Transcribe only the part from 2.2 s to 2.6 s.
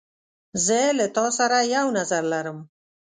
لرم.